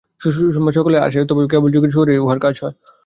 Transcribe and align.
সুষুম্না 0.21 0.71
সকলের 0.77 0.95
মধ্যেই 0.95 1.07
আছে 1.07 1.17
বটে, 1.19 1.29
তবে 1.31 1.51
কেবল 1.51 1.69
যোগীর 1.75 1.93
শরীরেই 1.95 2.23
উহার 2.25 2.39
কাজ 2.41 2.55
হয়। 2.63 2.75